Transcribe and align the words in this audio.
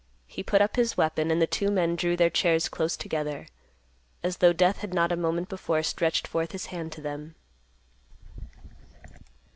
He 0.25 0.41
put 0.41 0.63
up 0.63 0.77
his 0.77 0.97
weapon, 0.97 1.29
and 1.29 1.39
the 1.39 1.45
two 1.45 1.69
men 1.69 1.95
drew 1.95 2.17
their 2.17 2.31
chairs 2.31 2.69
close 2.69 2.97
together, 2.97 3.45
as 4.23 4.37
though 4.37 4.51
Death 4.51 4.79
had 4.79 4.95
not 4.95 5.11
a 5.11 5.15
moment 5.15 5.47
before 5.47 5.83
stretched 5.83 6.25
forth 6.27 6.53
his 6.53 6.65
hand 6.73 6.91
to 6.93 7.01
them. 7.01 7.35